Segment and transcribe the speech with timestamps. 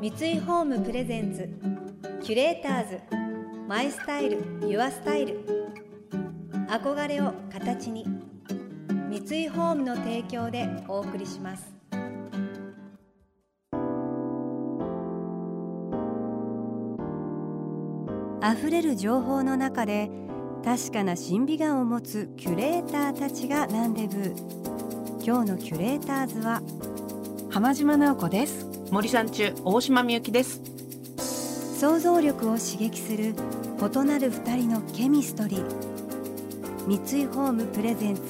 [0.00, 1.46] 三井ホームプレゼンツ
[2.22, 3.00] キュレーターズ
[3.68, 5.44] マイスタイルユアスタイル。
[6.70, 8.06] 憧れを形に
[9.10, 11.70] 三井ホームの提供でお送りします。
[18.42, 20.10] 溢れる情報の中で
[20.64, 26.62] 確かな審美眼を持つキュレーターたちがランデブー今日のキュレーターズは
[27.50, 28.69] 浜島直子です。
[28.90, 30.60] 森さん中大島みゆきです。
[31.78, 33.36] 想像力を刺激する
[33.78, 36.88] 異なる二人のケミストリー。
[36.88, 38.22] 三井ホームプレゼンツ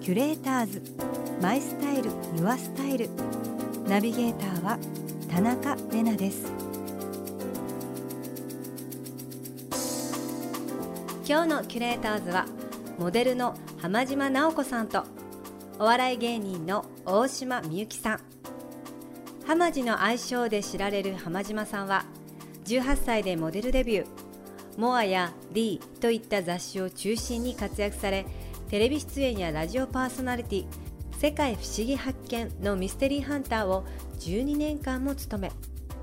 [0.00, 0.82] キュレーターズ。
[1.42, 3.10] マイスタイルユアスタイル。
[3.88, 4.78] ナビゲーターは
[5.28, 6.52] 田中れなです。
[11.28, 12.46] 今日のキュレーターズは
[13.00, 15.02] モデルの浜島直子さんと
[15.80, 18.20] お笑い芸人の大島みゆきさん
[19.48, 22.04] 浜地の愛称で知られる浜島さんは
[22.66, 24.06] 18歳でモデルデビュー。
[24.76, 28.26] モアや D といった雑誌を中心に活躍され
[28.68, 30.66] テレビ出演やラジオパーソナリティ
[31.16, 33.86] 世界不思議発見のミステリーハンターを
[34.20, 35.52] 12年間も務め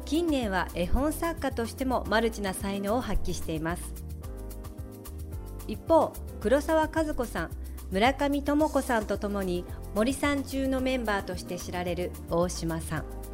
[0.05, 3.93] 近年は絵本作家としてもマルチな才能を発揮しています。
[5.67, 7.51] 一方黒沢和子さん
[7.91, 13.24] 村上智子さんとともに森さん中のメンバーとして知られる大島さん。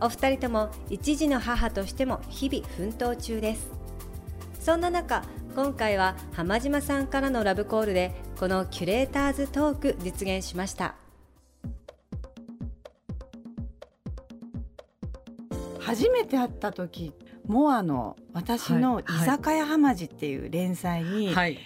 [0.00, 3.70] お二人とも一児の母としても日々奮闘中です。
[4.60, 5.22] そんな中
[5.54, 10.96] 今回は浜島さんからのラブコールでこのキュレーターズトーク実現しました。
[15.80, 17.12] 初めて会った時
[17.46, 21.58] モアの私の居酒屋はまじっていう連載に、はい、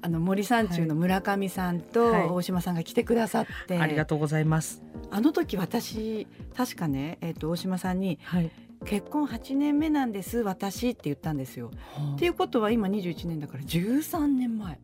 [0.00, 4.82] あの森三中の村上さんと大島さんが来てくださって、はい、ありがとうございます。
[5.10, 8.50] あの時私確かね、えー、と大島さんに、はい。
[8.84, 11.72] 結婚8年目なんです私って言ったんですよ。
[11.94, 14.78] はあ、っていうことは今21年だから13年前。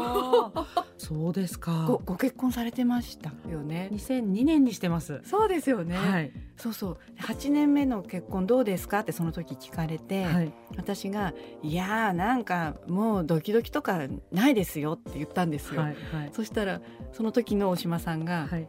[0.98, 1.98] そうですかご。
[1.98, 3.88] ご結婚されてましたよね。
[3.92, 5.20] 2002年にしてます。
[5.24, 5.96] そうですよね。
[5.96, 6.98] はい、そうそう。
[7.18, 14.00] 8年目の結婚どうですかってその時聞かれて、はい、私がいやーなんかもうドキドキとか
[14.30, 15.82] ないですよって言ったんですよ。
[15.82, 16.80] はいはい、そしたら
[17.12, 18.66] その時の大島さんが、はい、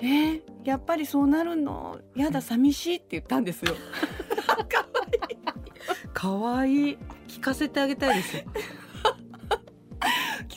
[0.00, 1.98] えー、やっぱりそうなるの？
[2.14, 3.74] やだ寂しいって言ったんですよ。
[6.12, 6.98] かわいい。
[7.26, 8.42] 聞かせてあげたいですよ。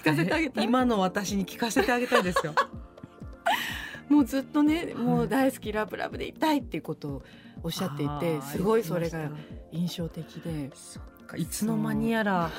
[0.06, 0.64] かせてあげたい。
[0.64, 2.54] 今の私に聞かせてあげたいですよ。
[4.10, 7.24] もうずっとねもう大好きラブラブでいたいっていうことを
[7.64, 9.30] おっしゃっていてすごいそれが
[9.72, 10.72] 印象的で。
[11.38, 12.52] いつの間にやら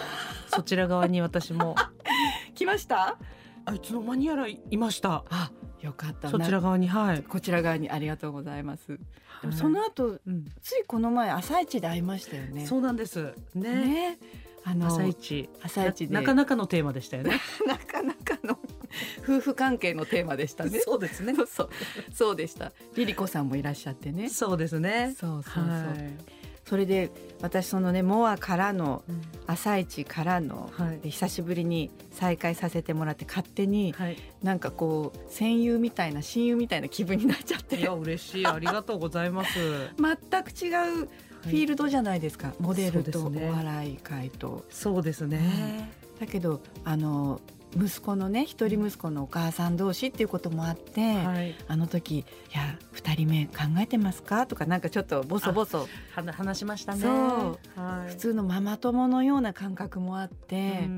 [0.49, 1.77] そちら側に私も。
[2.55, 3.17] 来ました？
[3.65, 5.25] あいつの間にやらいました。
[5.31, 6.31] あよかった。
[6.31, 7.23] そちら側にはい。
[7.23, 8.99] こちら側にありがとうございます、
[9.41, 12.67] でもその後、うん、ついこの前朝一で会いましたよね。
[12.67, 13.35] そうなんです。
[13.55, 13.71] ね。
[13.85, 14.19] ね
[14.67, 15.49] あの朝一。
[15.63, 17.41] 朝一なかなかのテーマでしたよね。
[17.67, 18.59] なかなかの
[19.23, 20.81] 夫婦関係のテーマでしたね。
[20.81, 21.35] そうですね。
[21.47, 21.71] そう
[22.13, 22.73] そうでした。
[22.97, 24.29] リリコさんもいらっしゃってね。
[24.29, 25.15] そうですね。
[25.17, 26.17] そうそうそう、はい、
[26.65, 37.77] それで私そのねモアからの、うん、朝一からの、はい、久しぶりに再会させてもらって勝手に、はい、なんかこう戦友みたいな親友みたいな気分になっちゃって。
[37.77, 38.47] いや嬉しい。
[38.47, 39.61] ありがとうございます。
[39.97, 41.09] 全く違う
[41.47, 44.65] フィールドじゃないですか、モデルとお笑い界と。
[44.71, 45.91] そうですね、
[46.21, 47.41] だけどあの
[47.77, 55.87] 息子のね一人息子のお母さん同士っていうこともあって、はい、あの時「いや2人目考えてますか?」とかなんかちょっとボソボソ。
[56.15, 57.03] 話しましたね。
[57.03, 60.89] そう、はい、普通のママ友のような感覚もあって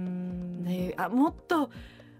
[0.64, 1.70] であもっと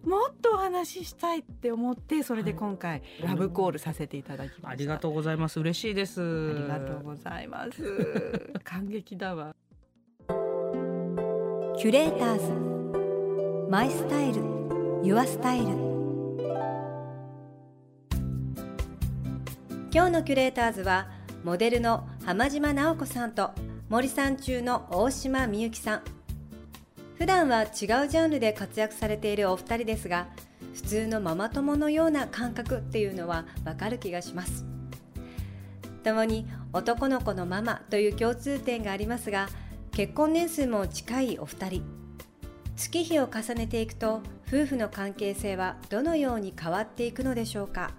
[0.09, 5.61] もっとお話ししたいって思ってそれで今回ラブコールさせていただきました、ありがとうございます。
[5.61, 6.23] 嬉しいです。
[6.23, 7.83] ありがとうございます。
[8.65, 9.55] 感激だわ。
[10.29, 13.71] キュレーターズ。
[13.71, 14.41] マイスタイル。
[15.05, 15.67] ユアスタイル。
[19.93, 21.09] 今日のキュレーターズは
[21.45, 23.51] モデルの浜島直子さんと
[23.91, 26.18] 森さん中の大島美幸さん
[27.19, 30.29] 普段は違うジャンルで活躍されているお二人ですが
[30.73, 34.65] 普通のママ友のような感覚っていうのはわかる気がします。
[36.05, 39.49] 共に男の子のママという共通点がありますが
[39.91, 41.83] 結婚年数も近いお二人。
[42.77, 47.91] 月日を重ねていくと夫婦の関係性はどのように変わっていくのでしょうか？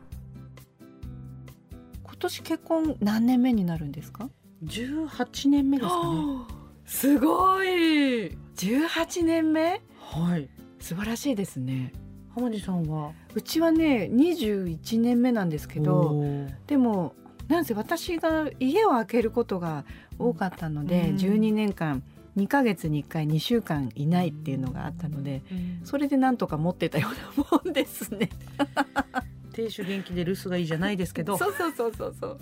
[2.04, 4.30] 今年結婚何年目になるんですか
[4.64, 6.60] ？18年目ですかね。
[6.86, 9.82] すごい18年目？
[10.00, 10.50] はい。
[10.80, 11.94] 素晴らしいですね。
[12.36, 13.14] 浜地さんは？
[13.34, 16.22] うちはね21年目なんですけど
[16.68, 17.14] でも
[17.48, 19.86] なんせ私が家を空けることが
[20.18, 22.04] 多かったので、うん、12年間
[22.36, 28.30] 2ヶ月に1回2週間いないっていうのがあったので、うん、それでなんとか持ってたようなもんですね。
[29.54, 31.38] 亭主元気で留守がいいじゃないですけど。
[31.38, 32.40] そうそうそうそうそう。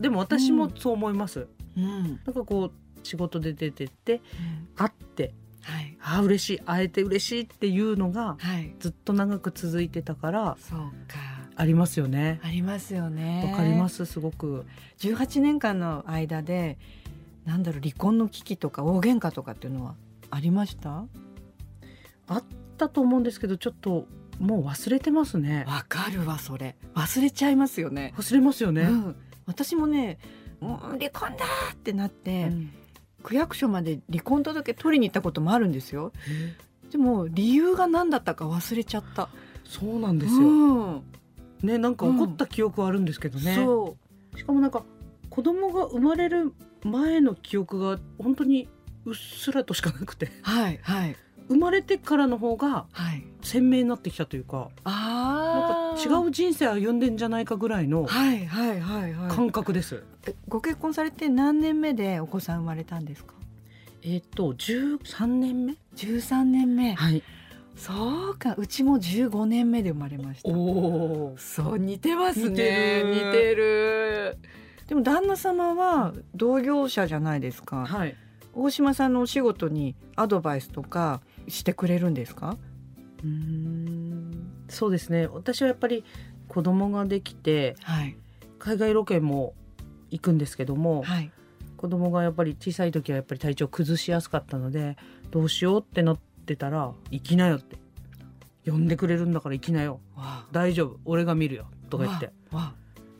[0.00, 1.46] でも私もそう思います、
[1.76, 2.72] うん、なんかこう
[3.02, 8.36] 仕事で出てって、うん、会ってはい、あ嬉しい会えて嬉しいっていうのが
[8.80, 11.18] ずっと長く続いてたから、はい、そうか。
[11.54, 12.40] ありますよね。
[12.42, 13.48] ありますよね。
[13.52, 14.66] わかりますすごく。
[14.98, 16.78] 18年間の間で
[17.44, 19.94] なんだろう離婚の危機とか大喧嘩とかっていうのは
[20.30, 21.04] ありました？
[22.26, 22.44] あっ
[22.76, 24.06] たと思うんですけどちょっと
[24.40, 25.64] もう忘れてますね。
[25.68, 26.74] わかるわそれ。
[26.96, 28.14] 忘れちゃいますよね。
[28.16, 29.16] 忘れますよね、うん、
[29.46, 30.18] 私もね
[30.58, 32.72] もう離婚だってなって、うん、
[33.22, 36.12] 区役所まで離婚届取りに行ったこともあるんですよ。
[36.90, 39.28] でも理由が何だったか忘れちゃった。
[39.64, 41.02] そうなんですよ、うん、
[41.62, 43.54] ねなんか怒った記憶はあるんですけどね、
[44.36, 44.82] しかもなんか
[45.30, 46.52] 子供が生まれる
[46.82, 48.68] 前の記憶が本当に
[49.06, 50.30] うっすらとしかなくて。
[50.42, 51.16] はいはい。
[51.48, 52.86] 生まれてからの方が
[53.42, 54.90] 鮮明になってきたというか、はい、あ
[55.54, 60.30] なんか違う人生歩んでんじゃないかぐらいの感覚です、はいはい。
[60.30, 63.34] はい、ご結婚されて何年目でお子さん生まれたんですか？
[64.02, 65.74] えっ、ー、と13年目。
[65.96, 66.94] 13年目。
[66.94, 67.22] はい。
[67.74, 70.48] そうかうちも15年目で生まれました。
[70.50, 73.02] おそう似てますね。
[73.04, 74.36] 似てる。
[74.88, 77.86] でも旦那様は同業者じゃないですか。
[77.86, 78.14] はい。
[78.54, 82.58] 大島さんのお仕事にアドバイスとかしてくれるんですか？
[83.24, 83.61] うん
[84.72, 85.26] そうですね。
[85.26, 86.04] 私はやっぱり
[86.48, 88.16] 子供ができて、はい、
[88.58, 89.54] 海外ロケも
[90.10, 91.30] 行くんですけども、はい、
[91.76, 94.96] 子供がやっぱり小さい時はやっぱり体調崩しやすかったので
[95.30, 97.76] どうしようってなってたら「行きなよ」って
[98.70, 100.00] 「呼んでくれるんだから行きなよ。
[100.52, 101.00] 大丈夫。
[101.04, 102.30] 俺が見るよ」とか言って。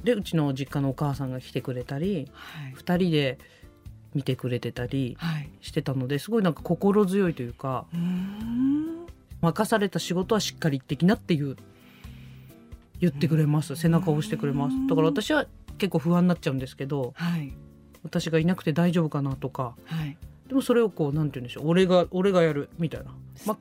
[0.05, 3.39] でうちの実家のお母さんが来てくれたり、はい、2人で
[4.15, 5.17] 見てくれてたり
[5.61, 7.87] してたので、すごいなんか心強いというか
[9.43, 11.57] 任された仕事はしっかりできなっていう
[13.01, 13.75] 言ってくれます。
[13.75, 14.77] 背中を押してくれます。
[14.89, 15.47] だから私は
[15.77, 17.53] 結構不安になっちゃうんですけど、はい、
[18.05, 20.17] 私がいなくて大丈夫かなとか、はい、
[20.47, 21.69] でもそれをこうなんて言うんでしょう。
[21.69, 23.13] 俺が俺がやるみたいな。
[23.45, 23.59] ま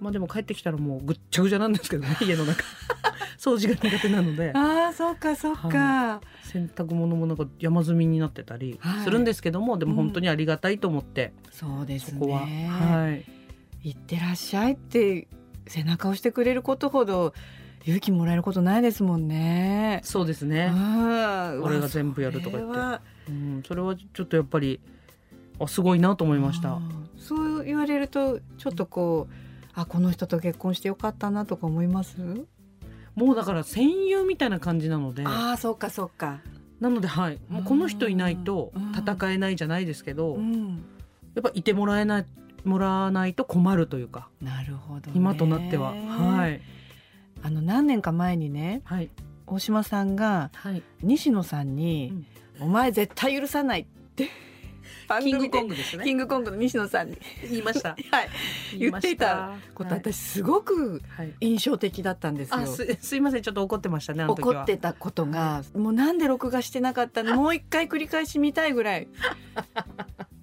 [0.00, 2.64] まあでも帰ってきたらもうぐっちゃぐちゃなんですけどね 家の中。
[3.38, 4.52] 掃除が苦手なので。
[4.54, 12.18] ああそうかそうか、はい、洗濯物もなんか山積みになってたりするんですけども、はい、でも本当にありがたいと思って、うん、そうですね。
[12.18, 12.40] そこは。
[12.40, 13.43] はい
[13.84, 15.28] 行ってらっしゃいって
[15.66, 17.34] 背中を押してくれることほど
[17.84, 20.00] 勇気もらえることないですもんね。
[20.04, 20.72] そうですね。
[21.62, 24.80] 俺が全部やるとか言って、うん、それはちょっとやっぱり
[25.60, 26.80] あすごいなと思いました。
[27.18, 29.34] そう言われるとちょっとこう
[29.74, 32.16] あこの人と結婚してよかったなとか思います？
[33.14, 36.40] もうだから戦友みたいな感じなのでああそうかそうか
[36.80, 40.84] なのではいもうこの人いないと戦えないじゃないですけど、うん、
[41.34, 42.26] やっぱいてもらえない
[42.64, 45.92] もらわないと困るというかなるほど、今となっては。
[45.92, 46.60] はい。
[47.42, 49.10] あの何年か前にね、はい、
[49.46, 50.50] 大島さんが、
[51.02, 52.12] 西野さんに、
[52.60, 53.84] うん、お前絶対許さない」っ
[54.14, 54.30] て
[55.20, 56.04] キングコングですね。
[56.08, 57.18] キングコングの西野さんに。
[57.48, 57.90] 言いました。
[58.10, 58.78] はい。
[58.78, 61.02] 言っていたこと、私すごく
[61.40, 69.08] 印象的だったんですよ、はい、すすいませんちょっと怒ってましたね怒ってたことが、もうなんで録画してなかったのもう一回繰り返し見たいぐらい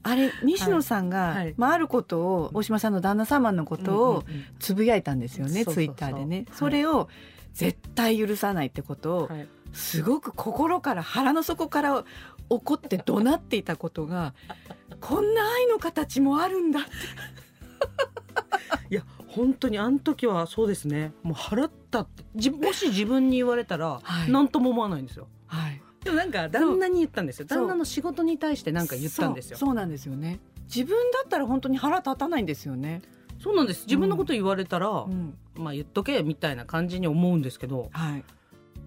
[0.03, 4.23] あれ西野さんが、はい、まあ、あることを大島さんの旦那様のことを
[4.59, 6.45] つぶやいたんですよね、ツイッターでね。
[6.53, 7.07] それを
[7.53, 9.29] 絶対許さないってことを、
[9.73, 12.03] すごく心から腹の底から
[12.49, 14.33] 怒って怒鳴っていたことが
[14.99, 16.89] こんな愛の形もあるんだって。
[18.89, 21.13] いや本当にあの時はそうですね。
[21.23, 25.23] もう払ったってもし自分に言われたら何とも思わないんですよ。
[25.23, 25.31] はい、
[26.11, 27.45] でもなんか旦那に言ったんですよ。
[27.45, 29.57] 旦那の仕事に対して何か言ったんですよ。
[29.57, 29.73] そう。
[29.73, 30.39] なんですよね。
[30.63, 33.01] 自分だったら本当に腹立たないんですよね。
[33.41, 33.85] そうなんです。
[33.85, 38.23] 自分のこと言われたら、うん、まあ言っとけみたいな感じに思うんですけど、はい、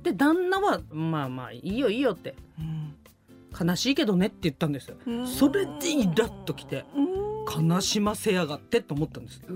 [0.02, 2.94] で旦那はまあまあいいよいいよって、うん、
[3.68, 4.96] 悲しいけどねって言ったんですよ。
[5.26, 6.84] それでイラッときて
[7.68, 9.40] 悲しませやがってと思ったんです。
[9.40, 9.48] で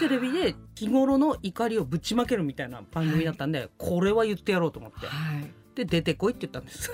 [0.00, 6.90] テレビで日頃の怒りをぶちまけるみたいな番組だったんで、はい、これは言ってやろうと思って、はい、で出てこいって言ったんです。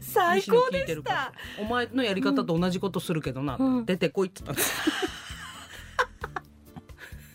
[0.00, 1.32] 最高でした。
[1.60, 4.72] お前のやり方と同じことするけどな、うん、出てこいって言ったんです。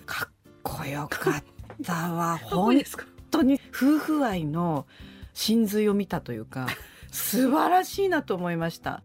[0.06, 0.30] かっ
[0.64, 1.44] こよかっ
[1.84, 2.38] たわ。
[2.44, 2.82] 本
[3.30, 4.88] 当に夫婦愛の
[5.34, 6.68] 真髄を見たというか
[7.12, 9.04] 素晴らしいなと思いました。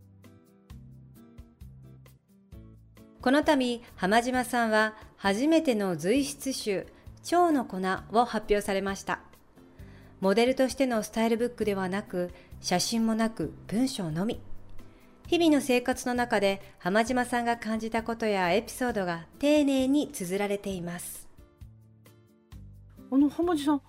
[3.20, 6.86] この度浜島さんは初めての随筆集
[7.22, 7.78] 「蝶の粉」
[8.12, 9.20] を発表されました。
[10.20, 14.40] モデルとしてのスタイルブックではなく写真もなく文章のみ。
[15.26, 21.28] 日々の生活の中で浜島さんが感じたことやエピソードが丁寧に綴られています。
[23.10, 23.82] あの浜島さん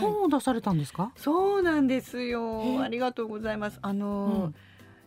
[0.00, 2.82] 本を出されたんですか、はい、そうなんですよ。
[2.82, 3.78] ありがとうございます。
[3.82, 4.54] あの、うん、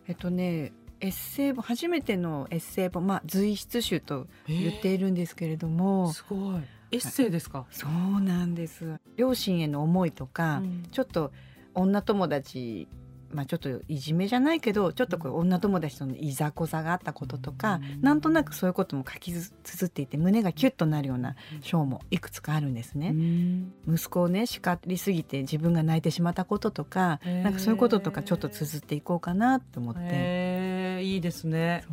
[0.08, 6.60] えっとねエッセイ本初めてのエッセイ本まあ随筆集と言っているんですけれどもすごい
[6.92, 7.66] エッセイですか？
[7.70, 8.98] そうなんです。
[9.16, 11.32] 両親への思いとか、うん、ちょっと
[11.74, 12.88] 女友達
[13.32, 19.52] まあ、ちょっといじめじゃないけどちょっとこう女友達とのいざこざがあったこととか、うん、なんとなくそういうことも書き綴
[19.86, 23.10] っていて胸がキュッとなるような章もいくつかあるんですね。
[23.10, 31.00] うん、息子をね叱りすぎて自分が泣いてしまったこととかなんかそういうこととかちょっと綴っていこうかなと思って。
[31.04, 31.84] いいですね。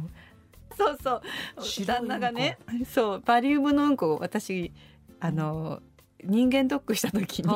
[0.78, 1.86] そうそう。
[1.86, 2.58] 旦那がね
[2.90, 4.72] そうバリウムのうんこを私
[5.20, 7.50] あの、うん人間ドックした時に、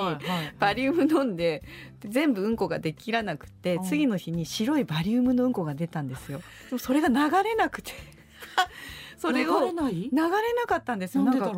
[0.60, 1.64] バリウム飲んで
[2.00, 6.42] 全部うんこができらなくて、次の日に白いバリウムのうんこが出たんですよ。
[6.70, 7.92] でもそれが流れなくて。
[9.18, 10.30] それを流れな
[10.68, 11.24] かったんですよ。
[11.24, 11.52] なんか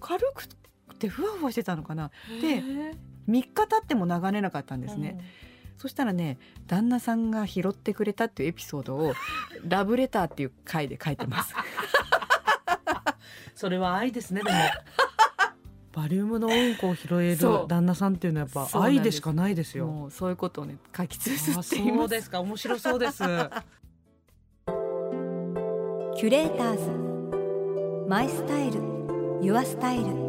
[0.00, 0.48] 軽く
[0.98, 2.10] てふわふわしてたのかな。
[2.40, 2.92] で3
[3.28, 5.18] 日経っても流れなかったんですね。
[5.78, 9.14] そしたらね旦那さんが拾ってくれたっていうエピソードを
[9.66, 11.54] ラブレターっていう回で書いてます。
[13.54, 14.56] それは愛ですねでも。
[15.92, 20.08] バリウムのうんこを拾える旦那さんっていうのはやっぱ愛でしかないですよ。
[20.10, 23.18] そういうことをね書き綴っていますそうですか面白そうです。
[23.18, 28.80] キュレーターズマイスタイル
[29.40, 30.27] ユアスタイル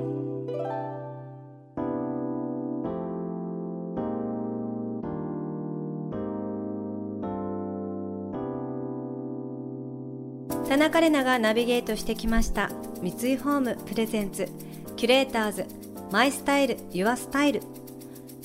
[10.99, 12.69] 田中れながナビゲートしてきました。
[13.01, 14.49] 三井ホームプレゼンツ。
[14.97, 15.65] キュレーターズ
[16.11, 17.61] マイスタイルユアスタイル。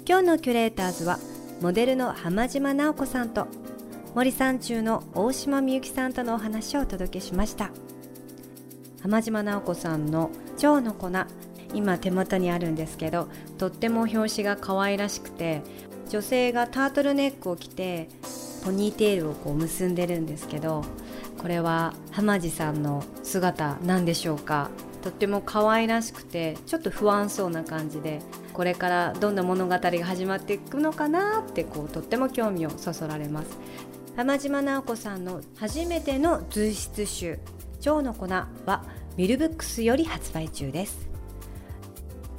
[0.06, 1.18] 今日のキュレーターズは
[1.61, 3.49] モデルの浜島直子さんと
[4.14, 7.73] 森三中の大島美幸さんとのお話をお届けしました。
[9.02, 11.11] 浜島直子さんの蝶の粉。
[11.75, 13.26] 今手元にあるんですけど
[13.58, 15.61] とっても表紙が可愛らしくて
[16.08, 18.08] 女性がタートルネックを着て
[18.64, 20.84] ポニーテールをこう結んでるんですけど
[21.38, 24.70] これは浜地さんの姿なんでしょうか？
[25.02, 28.20] とっても可愛らしくてちょっと不安そうな感じで
[28.54, 33.58] これからどんな物語が始まっていくのかなってこうとっても興味をそそられます。
[34.16, 37.38] 浜島直子さんの初めての随筆集
[37.80, 38.26] 「蝶の粉」
[38.64, 38.84] は
[39.16, 41.08] ミルブックスより発売中です。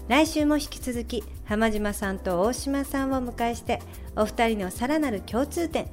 [0.07, 3.81] 来週も引き続き浜島さんと大島さんを迎えして
[4.15, 5.87] お二人のさらなる共通点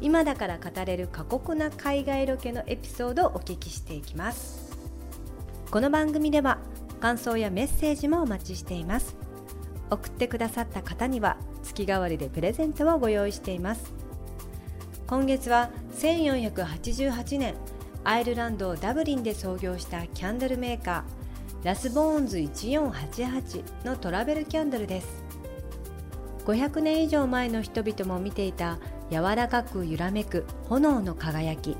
[0.00, 4.78] 今だから語れる過酷な海外ロケのエピソードをお聞きしていきます。
[5.70, 6.58] この番組では
[7.00, 9.14] 感想やメッセージもお待ちしています。
[9.90, 13.92] 送ってくださった方には月替わりでプレゼントをご用意しています。
[15.06, 17.54] 今月は1488年
[18.02, 25.22] アイルランドダブリンで創業したキャンドルメーカーラスボーンズ1488のトラベルキャンドルです。
[26.46, 28.78] 500年以上前の人々も見ていた
[29.10, 31.76] 柔らかく揺らめく炎の輝き。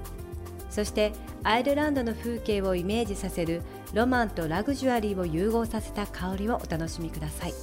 [0.71, 7.55] そしてアイルランドの風景をイメージさせるロマンとラグジュアリーを融合させた香りをお楽しみください。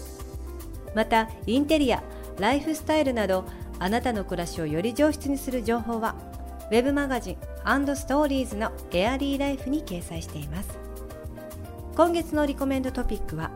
[0.93, 2.03] またインテリア
[2.39, 3.45] ライフスタイルなど
[3.79, 6.15] あなたの暮らしをより上質にする情報は
[6.71, 7.37] Web マガジン
[7.95, 10.77] ストーリーズのエアリーライフに掲載しています。
[11.95, 13.51] 今月のリコメンドトピックは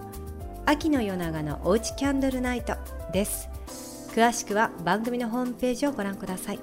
[0.66, 2.76] 秋の夜長のおうちキャンドルナイト
[3.12, 3.51] です。
[4.14, 6.60] 詳しくは番組のホームページをご覧ください。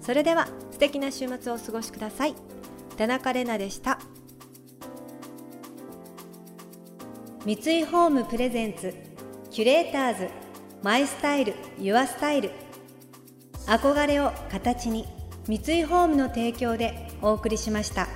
[0.00, 2.34] それでは素敵な週末をお過ごしください。
[2.96, 3.98] 田中れなでした。
[7.44, 8.94] 三井ホームプレゼンツ
[9.50, 10.28] キュレーターズ
[10.82, 12.50] マイスタイルユアスタイル。
[13.66, 15.06] 憧れを形に
[15.48, 18.08] 三井ホームの提供でお送りしました。